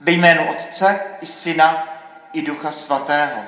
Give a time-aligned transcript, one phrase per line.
[0.00, 1.88] Ve jménu Otce i Syna
[2.32, 3.42] i Ducha Svatého.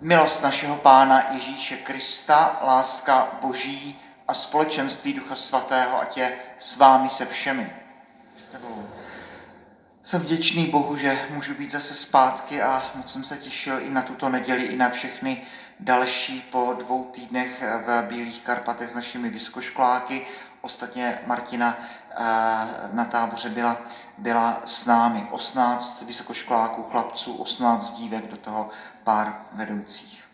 [0.00, 7.08] Milost našeho Pána Ježíše Krista, láska Boží a společenství Ducha Svatého, ať je s vámi
[7.08, 7.72] se všemi.
[8.36, 8.88] S tebou.
[10.02, 14.02] Jsem vděčný Bohu, že můžu být zase zpátky a moc jsem se těšil i na
[14.02, 15.46] tuto neděli, i na všechny
[15.80, 20.26] další po dvou týdnech v Bílých Karpatech s našimi vysokoškoláky.
[20.60, 22.16] Ostatně Martina eh,
[22.92, 23.76] na táboře byla,
[24.18, 28.70] byla s námi 18 vysokoškoláků, chlapců, 18 dívek, do toho
[29.04, 30.24] pár vedoucích.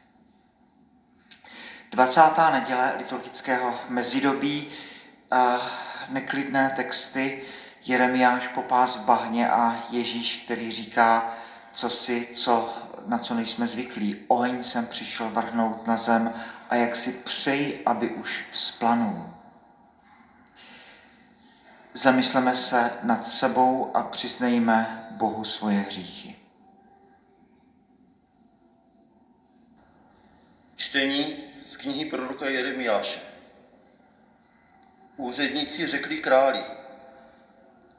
[1.90, 2.20] 20.
[2.52, 4.68] neděle liturgického mezidobí,
[5.32, 5.58] eh,
[6.08, 7.42] neklidné texty,
[7.84, 11.34] Jeremiáš popás v bahně a Ježíš, který říká,
[11.72, 12.74] co si, co,
[13.06, 14.24] na co nejsme zvyklí.
[14.28, 16.32] Oheň jsem přišel vrhnout na zem
[16.70, 19.34] a jak si přeji, aby už vzplanul.
[21.92, 26.36] Zamysleme se nad sebou a přiznejme Bohu svoje hříchy.
[30.76, 33.20] Čtení z knihy proroka Jeremiáše.
[35.16, 36.64] Úředníci řekli králi,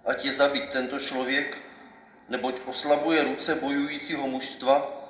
[0.06, 1.62] ať je zabit tento člověk,
[2.30, 5.01] neboť oslabuje ruce bojujícího mužstva,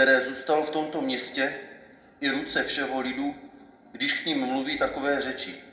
[0.00, 1.60] které zůstalo v tomto městě,
[2.20, 3.34] i ruce všeho lidu,
[3.92, 5.64] když k ním mluví takové řeči.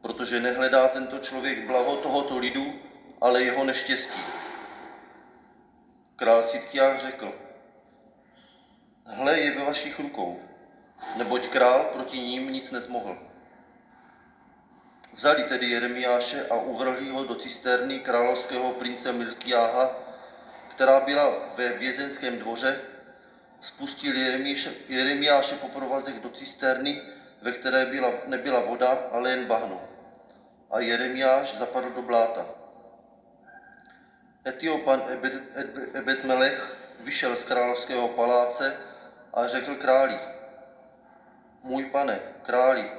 [0.00, 2.74] Protože nehledá tento člověk blaho tohoto lidu,
[3.20, 4.20] ale jeho neštěstí.
[6.16, 7.32] Král Sitkiách řekl,
[9.04, 10.40] hle je ve vašich rukou,
[11.16, 13.18] neboť král proti ním nic nezmohl.
[15.12, 19.96] Vzali tedy Jeremiáše a uvrhli ho do cisterny královského prince Milkiáha,
[20.70, 22.80] která byla ve vězenském dvoře,
[23.60, 24.20] spustili
[24.88, 27.02] Jeremiáše, po provazech do cisterny,
[27.42, 29.88] ve které byla, nebyla voda, ale jen bahno.
[30.70, 32.46] A Jeremiáš zapadl do bláta.
[34.46, 35.02] Etiopan
[35.94, 36.24] Ebed,
[37.00, 38.76] vyšel z královského paláce
[39.34, 40.18] a řekl králi,
[41.62, 42.90] můj pane, králi,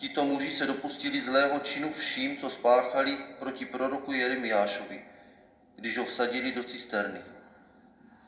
[0.00, 5.04] Tito muži se dopustili zlého činu vším, co spáchali proti proroku Jeremiášovi,
[5.76, 7.20] když ho vsadili do cisterny.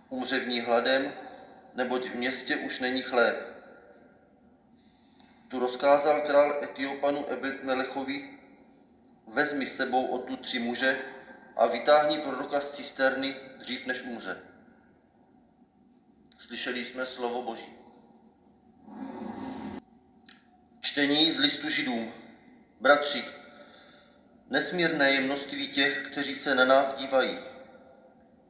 [0.09, 1.12] Umře v ní hladem,
[1.75, 3.53] neboť v městě už není chléb.
[5.49, 8.38] Tu rozkázal král Etiopanu Ebed Melechovi,
[9.27, 10.99] vezmi s sebou o tu tři muže
[11.56, 14.38] a vytáhni proroka z cisterny dřív, než umře.
[16.38, 17.77] Slyšeli jsme slovo Boží.
[20.81, 22.12] Čtení z listu židům.
[22.81, 23.25] Bratři,
[24.50, 27.39] nesmírné je množství těch, kteří se na nás dívají.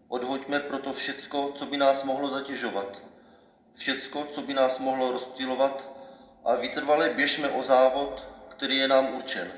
[0.09, 3.03] Odhoďme proto všecko, co by nás mohlo zatěžovat,
[3.75, 5.89] všecko, co by nás mohlo rozptilovat
[6.45, 9.53] a vytrvale běžme o závod, který je nám určen.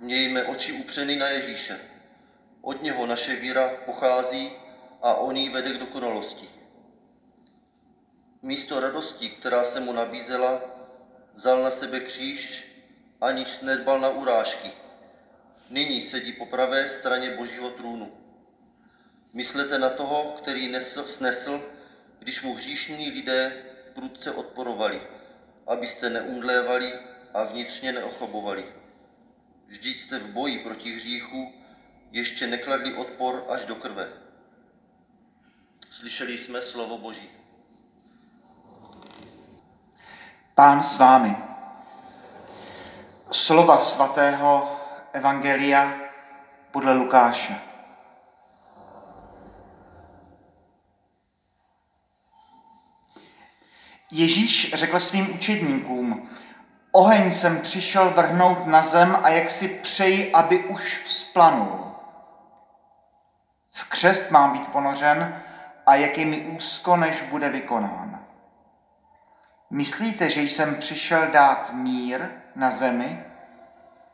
[0.00, 1.80] Mějme oči upřeny na Ježíše.
[2.60, 4.52] Od něho naše víra pochází
[5.02, 6.48] a on ji vede k dokonalosti.
[8.42, 10.62] Místo radosti, která se mu nabízela,
[11.34, 12.66] vzal na sebe kříž,
[13.20, 14.72] aniž nedbal na urážky.
[15.70, 18.12] Nyní sedí po pravé straně Božího trůnu.
[19.32, 21.62] Myslete na toho, který nesl, snesl,
[22.20, 23.52] když mu hříšní lidé
[23.94, 25.02] prudce odporovali,
[25.66, 26.92] abyste neumdlévali
[27.34, 28.64] a vnitřně neochobovali.
[29.66, 31.52] Vždyť jste v boji proti hříchu
[32.12, 34.08] ještě nekladli odpor až do krve.
[35.90, 37.30] Slyšeli jsme slovo Boží.
[40.54, 41.36] Pán s vámi.
[43.32, 44.80] Slova svatého
[45.12, 45.98] Evangelia
[46.70, 47.69] podle Lukáše.
[54.10, 56.28] Ježíš řekl svým učedníkům,
[56.92, 61.94] oheň jsem přišel vrhnout na zem a jak si přeji, aby už vzplanul.
[63.72, 65.42] V křest mám být ponořen
[65.86, 68.20] a jak je mi úzko, než bude vykonán.
[69.70, 73.24] Myslíte, že jsem přišel dát mír na zemi?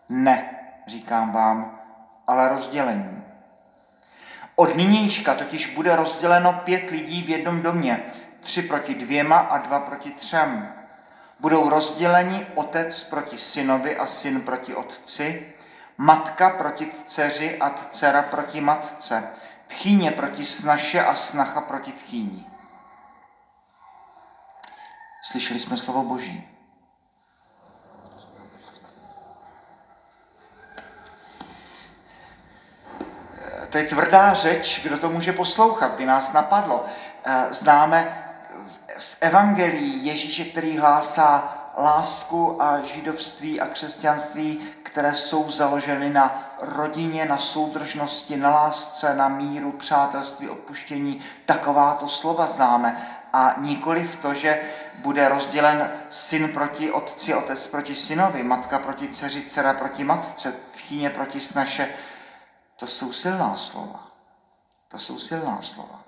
[0.08, 0.50] Ne,
[0.86, 1.80] říkám vám,
[2.26, 3.22] ale rozdělení.
[4.54, 8.02] Od nynějška totiž bude rozděleno pět lidí v jednom domě,
[8.46, 10.72] tři proti dvěma a dva proti třem.
[11.40, 15.52] Budou rozděleni otec proti synovi a syn proti otci,
[15.98, 19.28] matka proti dceři a dcera proti matce,
[19.66, 22.46] tchýně proti snaše a snacha proti tchýni.
[25.22, 26.48] Slyšeli jsme slovo Boží.
[33.70, 36.84] To je tvrdá řeč, kdo to může poslouchat, by nás napadlo.
[37.50, 38.25] Známe
[38.98, 47.24] z evangelií Ježíše, který hlásá lásku a židovství a křesťanství, které jsou založeny na rodině,
[47.24, 51.20] na soudržnosti, na lásce, na míru, přátelství, odpuštění.
[51.46, 53.20] Takováto slova známe.
[53.32, 54.60] A nikoli v to, že
[54.94, 61.10] bude rozdělen syn proti otci, otec proti synovi, matka proti dceři, dcera proti matce, tchýně
[61.10, 61.88] proti snaše.
[62.76, 64.06] To jsou silná slova.
[64.88, 66.00] To jsou silná slova.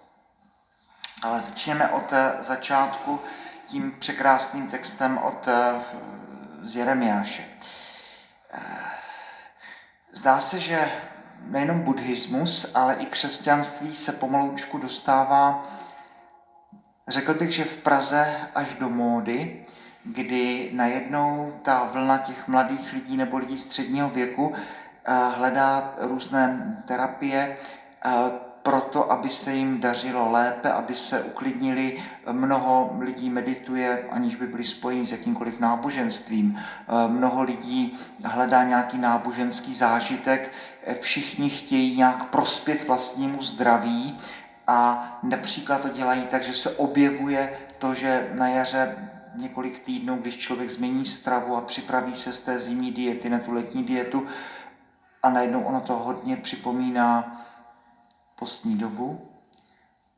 [1.23, 3.21] Ale začněme od eh, začátku
[3.67, 5.81] tím překrásným textem od eh,
[6.63, 7.45] z Jeremiáše.
[8.53, 8.61] Eh,
[10.13, 10.93] zdá se, že
[11.41, 15.63] nejenom buddhismus, ale i křesťanství se pomaloučku dostává,
[17.09, 19.67] řekl bych, že v Praze až do módy,
[20.05, 24.55] kdy najednou ta vlna těch mladých lidí nebo lidí středního věku
[25.35, 27.57] hledá různé terapie,
[28.69, 31.97] proto, aby se jim dařilo lépe, aby se uklidnili.
[32.33, 36.59] Mnoho lidí medituje, aniž by byli spojeni s jakýmkoliv náboženstvím.
[37.07, 40.53] Mnoho lidí hledá nějaký náboženský zážitek.
[41.01, 44.17] Všichni chtějí nějak prospět vlastnímu zdraví
[44.67, 50.37] a například to dělají tak, že se objevuje to, že na jaře několik týdnů, když
[50.37, 54.27] člověk změní stravu a připraví se z té zimní diety na tu letní dietu
[55.23, 57.41] a najednou ono to hodně připomíná
[58.39, 59.29] postní dobu.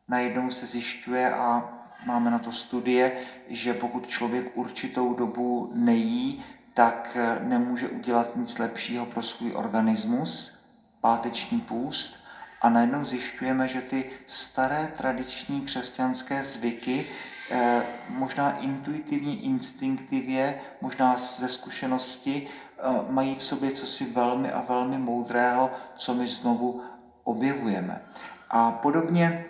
[0.08, 1.72] Najednou se zjišťuje a
[2.06, 6.44] máme na to studie, že pokud člověk určitou dobu nejí,
[6.75, 10.58] tak nemůže udělat nic lepšího pro svůj organismus,
[11.00, 12.20] páteční půst,
[12.61, 17.06] a najednou zjišťujeme, že ty staré tradiční křesťanské zvyky,
[17.50, 22.82] eh, možná intuitivně, instinktivně, možná ze zkušenosti, eh,
[23.12, 26.82] mají v sobě cosi velmi a velmi moudrého, co my znovu
[27.25, 28.02] objevujeme.
[28.50, 29.44] A podobně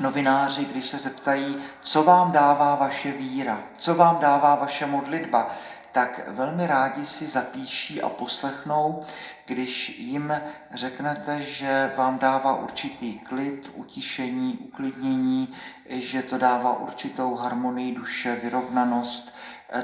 [0.00, 5.50] novináři, když se zeptají, co vám dává vaše víra, co vám dává vaše modlitba,
[5.92, 9.02] tak velmi rádi si zapíší a poslechnou,
[9.46, 10.40] když jim
[10.74, 15.54] řeknete, že vám dává určitý klid, utišení, uklidnění,
[15.88, 19.34] že to dává určitou harmonii duše, vyrovnanost,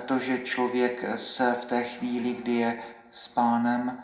[0.06, 2.78] to, že člověk se v té chvíli, kdy je
[3.10, 4.02] s pánem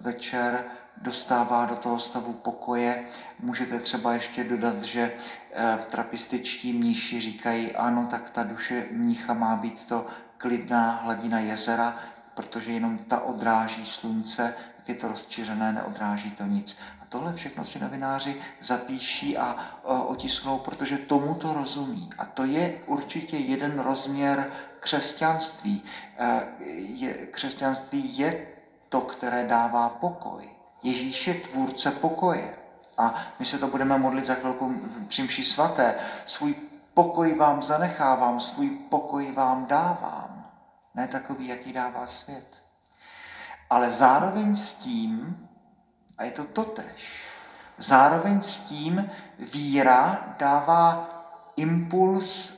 [0.00, 0.64] večer,
[1.02, 3.04] dostává do toho stavu pokoje.
[3.40, 5.12] Můžete třeba ještě dodat, že
[5.52, 10.06] eh, trapističtí mníši říkají, ano, tak ta duše mnícha má být to
[10.36, 11.98] klidná hladina jezera,
[12.34, 16.76] protože jenom ta odráží slunce, tak je to rozčiřené, neodráží to nic.
[17.02, 22.10] A tohle všechno si novináři zapíší a otisknou, protože tomu to rozumí.
[22.18, 25.82] A to je určitě jeden rozměr křesťanství.
[26.18, 28.48] Eh, křesťanství je
[28.88, 30.57] to, které dává pokoj.
[30.82, 32.58] Ježíš je tvůrce pokoje.
[32.98, 34.74] A my se to budeme modlit za chvilku
[35.08, 35.94] při mši svaté.
[36.26, 36.54] Svůj
[36.94, 40.50] pokoj vám zanechávám, svůj pokoj vám dávám.
[40.94, 42.64] Ne takový, jaký dává svět.
[43.70, 45.48] Ale zároveň s tím,
[46.18, 47.28] a je to totež,
[47.78, 51.08] zároveň s tím víra dává
[51.56, 52.54] impuls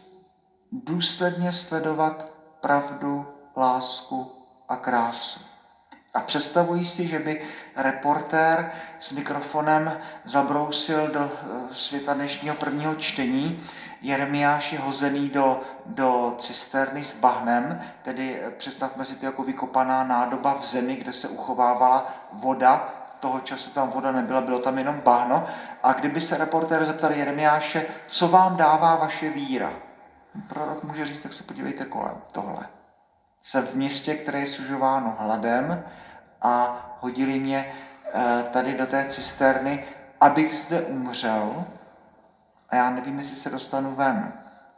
[0.73, 2.27] důsledně sledovat
[2.61, 4.33] pravdu, lásku
[4.69, 5.50] a krásu.
[6.15, 7.43] A představují si, že by
[7.77, 13.63] reportér s mikrofonem zabrousil do eh, světa dnešního prvního čtení.
[14.03, 20.05] Jeremiáš je hozený do, do cisterny s bahnem, tedy eh, představme si to jako vykopaná
[20.05, 22.95] nádoba v zemi, kde se uchovávala voda.
[23.21, 25.47] Toho času tam voda nebyla, bylo tam jenom bahno.
[25.83, 29.73] A kdyby se reportér zeptal Jeremiáše, co vám dává vaše víra?
[30.49, 32.80] Prorok může říct, tak se podívejte kolem tohle.
[33.43, 35.85] Jsem v městě, které je sužováno hladem
[36.43, 37.73] a hodili mě
[38.15, 39.85] eh, tady do té cisterny,
[40.21, 41.65] abych zde umřel
[42.69, 44.33] a já nevím, jestli se dostanu ven.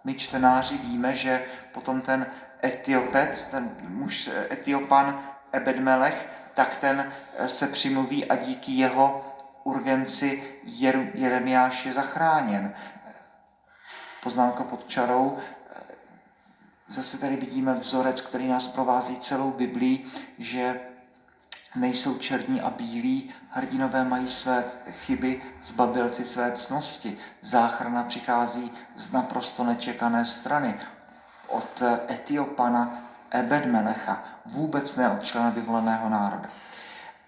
[0.04, 2.26] My čtenáři víme, že potom ten
[2.64, 10.42] Etiopec, ten muž Etiopan Ebedmelech, tak ten eh, se přimluví a díky jeho urgenci
[11.14, 12.74] Jeremiáš je zachráněn.
[14.22, 15.38] Poznámka pod čarou,
[16.92, 20.04] Zase tady vidíme vzorec, který nás provází celou Biblí,
[20.38, 20.80] že
[21.74, 27.16] nejsou černí a bílí, hrdinové mají své chyby, zbabělci své cnosti.
[27.42, 30.80] Záchrana přichází z naprosto nečekané strany.
[31.48, 32.98] Od Etiopana
[33.30, 36.48] Ebedmelecha, vůbec ne od člena vyvoleného národa.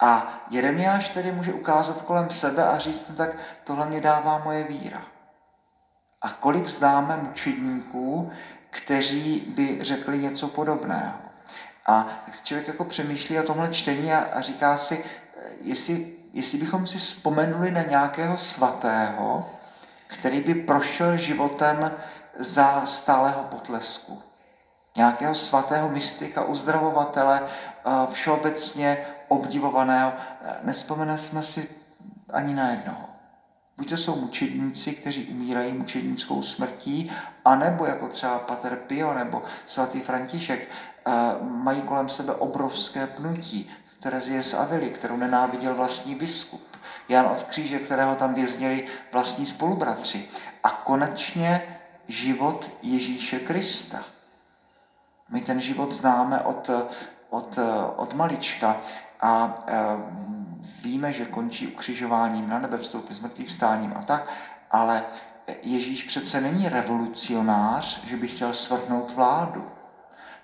[0.00, 4.64] A Jeremiáš tedy může ukázat kolem sebe a říct, no tak tohle mě dává moje
[4.64, 5.02] víra.
[6.23, 8.33] A kolik známe mučedníků,
[8.75, 11.12] kteří by řekli něco podobného.
[11.87, 15.04] A tak člověk jako přemýšlí o tomhle čtení a, a říká si,
[15.61, 19.50] jestli, jestli bychom si vzpomenuli na nějakého svatého,
[20.07, 21.93] který by prošel životem
[22.38, 24.23] za stálého potlesku.
[24.97, 30.12] nějakého svatého mystika, uzdravovatele, eh, všeobecně obdivovaného.
[30.62, 31.69] Nespomene jsme si
[32.31, 33.13] ani na jednoho.
[33.76, 37.11] Buď to jsou mučedníci, kteří umírají mučednickou smrtí,
[37.45, 40.69] anebo jako třeba Pater Pio nebo svatý František,
[41.07, 43.71] eh, mají kolem sebe obrovské pnutí.
[44.00, 46.62] Terezie z Avily, kterou nenáviděl vlastní biskup.
[47.09, 50.28] Jan od kříže, kterého tam věznili vlastní spolubratři.
[50.62, 51.78] A konečně
[52.09, 54.04] život Ježíše Krista.
[55.28, 56.71] My ten život známe od,
[57.31, 57.59] od,
[57.97, 58.81] od malička
[59.21, 59.75] a e,
[60.83, 64.28] víme, že končí ukřižováním, na nebe vstoupí s mrtvým vstáním a tak,
[64.71, 65.04] ale
[65.62, 69.71] Ježíš přece není revolucionář, že by chtěl svrhnout vládu.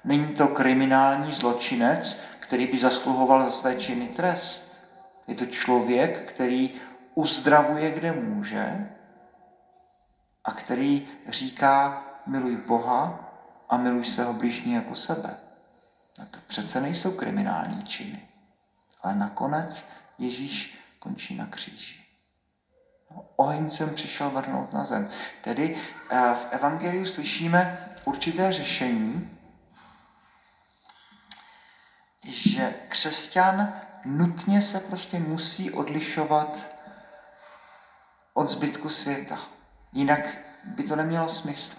[0.05, 4.81] Není to kriminální zločinec, který by zasluhoval za své činy trest.
[5.29, 6.71] Je to člověk, který
[7.15, 8.91] uzdravuje, kde může
[10.45, 13.31] a který říká, miluj Boha
[13.69, 15.37] a miluj svého bližní jako sebe.
[16.19, 18.29] No to přece nejsou kriminální činy.
[19.03, 19.87] Ale nakonec
[20.21, 21.95] Ježíš končí na kříži.
[23.11, 25.09] No, oheň jsem přišel vrhnout na zem.
[25.41, 25.77] Tedy
[26.11, 29.39] eh, v Evangeliu slyšíme určité řešení,
[32.25, 33.73] že křesťan
[34.05, 36.69] nutně se prostě musí odlišovat
[38.35, 39.41] od zbytku světa.
[39.93, 40.21] Jinak
[40.65, 41.77] by to nemělo smysl.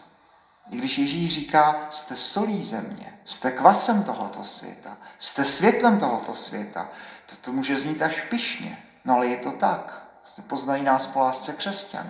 [0.69, 6.89] I když Ježíš říká, jste solí země, jste kvasem tohoto světa, jste světlem tohoto světa,
[7.31, 10.03] to, to může znít až pišně, no ale je to tak.
[10.47, 12.09] Poznají nás po lásce křesťany.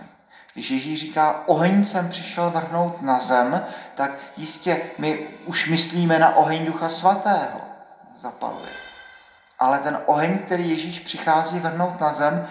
[0.53, 6.35] Když Ježíš říká, oheň jsem přišel vrhnout na zem, tak jistě my už myslíme na
[6.35, 7.61] oheň Ducha Svatého.
[8.15, 8.69] Zapaluje.
[9.59, 12.47] Ale ten oheň, který Ježíš přichází vrhnout na zem,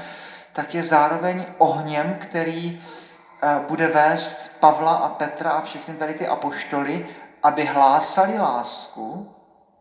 [0.53, 2.81] tak je zároveň ohněm, který
[3.43, 7.07] Eh, bude vést Pavla a Petra a všechny tady ty apoštoly,
[7.43, 9.35] aby hlásali lásku,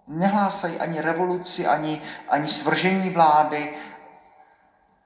[0.09, 3.73] nehlásají ani revoluci, ani, ani svržení vlády,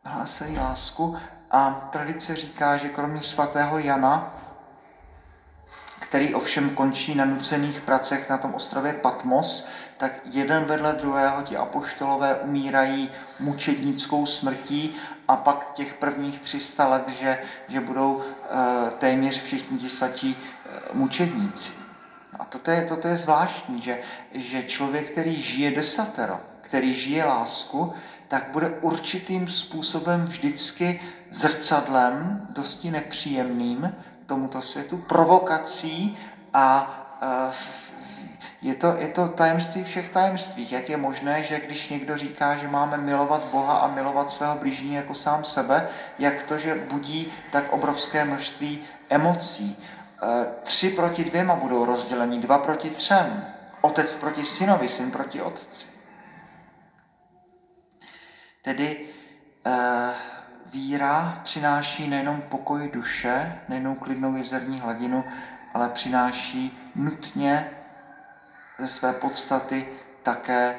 [0.04, 1.18] hlásají lásku
[1.52, 4.34] a tradice říká, že kromě svatého Jana,
[6.00, 9.68] který ovšem končí na nucených pracech na tom ostrově Patmos,
[9.98, 14.96] tak jeden vedle druhého ti apoštolové umírají mučednickou smrtí
[15.28, 20.80] a pak těch prvních 300 let, že, že budou e, téměř všichni ti svatí e,
[20.94, 21.83] mučedníci.
[22.44, 24.00] A toto je, toto je zvláštní, že,
[24.34, 27.94] že člověk, který žije desatero, který žije lásku,
[28.28, 33.96] tak bude určitým způsobem vždycky zrcadlem, dosti nepříjemným
[34.26, 36.18] tomuto světu, provokací
[36.54, 36.68] a
[37.22, 37.54] e,
[38.62, 40.68] je to, je to tajemství všech tajemství.
[40.72, 44.94] Jak je možné, že když někdo říká, že máme milovat Boha a milovat svého blížní
[44.94, 45.88] jako sám sebe,
[46.20, 49.78] jak to, že budí tak obrovské množství emocí.
[50.24, 53.46] E, tři proti dvěma budou rozděleni, dva proti třem.
[53.82, 55.88] Otec proti synovi, syn proti otci.
[58.62, 59.10] Tedy
[59.66, 60.14] e,
[60.66, 65.24] víra přináší nejenom pokoj duše, nejenom klidnou jezerní hladinu,
[65.74, 67.72] ale přináší nutně
[68.80, 69.88] ze své podstaty
[70.24, 70.76] také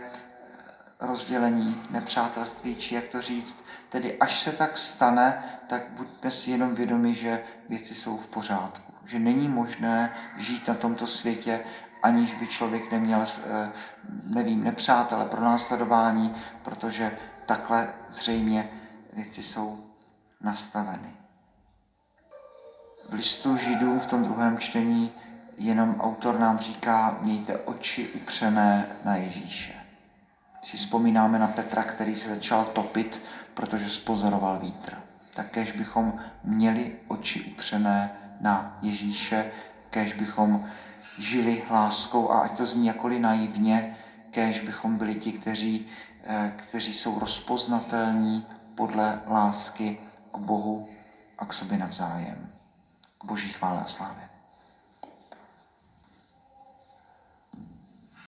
[1.00, 3.64] rozdělení, nepřátelství, či jak to říct.
[3.88, 8.93] Tedy až se tak stane, tak buďme si jenom vědomi, že věci jsou v pořádku.
[9.06, 11.60] Že není možné žít na tomto světě,
[12.02, 13.70] aniž by člověk neměl, eh,
[14.24, 18.68] nevím, nepřátele, pro následování, protože takhle zřejmě
[19.12, 19.84] věci jsou
[20.40, 21.16] nastaveny.
[23.08, 25.12] V listu Židů v tom druhém čtení
[25.58, 29.74] jenom autor nám říká, mějte oči upřené na Ježíše.
[30.62, 33.22] Si vzpomínáme na Petra, který se začal topit,
[33.54, 34.96] protože spozoroval vítr.
[35.34, 39.50] Takéž bychom měli oči upřené na Ježíše,
[39.90, 40.68] kéž bychom
[41.18, 43.96] žili láskou a ať to zní jakoli naivně,
[44.30, 45.86] kéž bychom byli ti, kteří,
[46.24, 49.98] eh, kteří jsou rozpoznatelní podle lásky
[50.32, 50.88] k Bohu
[51.38, 52.50] a k sobě navzájem.
[53.18, 54.33] K Boží chvále a slávě.